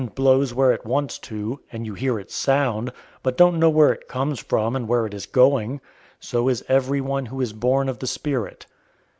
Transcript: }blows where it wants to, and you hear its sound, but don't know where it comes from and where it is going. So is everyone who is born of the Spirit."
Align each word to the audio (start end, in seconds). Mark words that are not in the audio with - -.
}blows 0.15 0.51
where 0.51 0.71
it 0.71 0.83
wants 0.83 1.19
to, 1.19 1.59
and 1.71 1.85
you 1.85 1.93
hear 1.93 2.19
its 2.19 2.33
sound, 2.33 2.91
but 3.21 3.37
don't 3.37 3.59
know 3.59 3.69
where 3.69 3.93
it 3.93 4.07
comes 4.07 4.39
from 4.39 4.75
and 4.75 4.87
where 4.87 5.05
it 5.05 5.13
is 5.13 5.27
going. 5.27 5.79
So 6.19 6.49
is 6.49 6.65
everyone 6.67 7.27
who 7.27 7.39
is 7.39 7.53
born 7.53 7.87
of 7.87 7.99
the 7.99 8.07
Spirit." 8.07 8.65